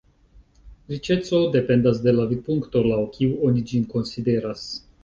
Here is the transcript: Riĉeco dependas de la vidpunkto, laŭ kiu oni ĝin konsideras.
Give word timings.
Riĉeco 0.93 1.41
dependas 1.57 2.01
de 2.09 2.15
la 2.17 2.27
vidpunkto, 2.35 2.85
laŭ 2.89 3.01
kiu 3.19 3.39
oni 3.51 3.67
ĝin 3.73 3.89
konsideras. 3.95 4.71